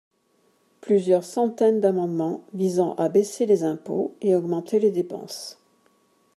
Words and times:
plusieurs 0.81 1.23
centaines 1.23 1.79
d’amendements 1.79 2.43
visant 2.55 2.95
à 2.95 3.07
baisser 3.07 3.45
les 3.45 3.63
impôts 3.63 4.17
et 4.21 4.33
augmenter 4.33 4.79
les 4.79 4.89
dépenses. 4.89 5.59